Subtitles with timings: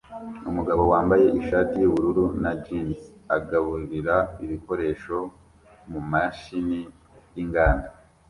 [0.49, 2.99] Umugabo wambaye ishati yubururu na jans
[3.37, 5.17] agaburira ibikoresho
[5.91, 6.79] mumashini
[7.35, 7.87] yinganda